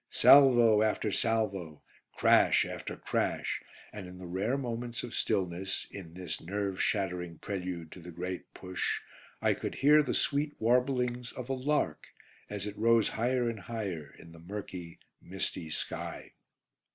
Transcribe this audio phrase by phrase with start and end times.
[0.09, 3.61] Salvo after salvo; crash after crash;
[3.93, 8.51] and in the rare moments of stillness, in this nerve shattering prelude to the Great
[8.55, 8.99] Push,
[9.43, 12.07] I could hear the sweet warblings of a lark,
[12.49, 16.31] as it rose higher and higher in the murky, misty sky.